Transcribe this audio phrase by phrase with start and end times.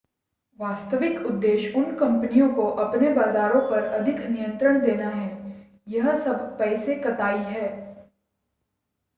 [0.59, 5.29] वास्तविक उद्देश्य उन कंपनियों को अपने बाज़ारों पर अधिक नियंत्रण देना है
[5.87, 7.65] यह सब पैसे कताई है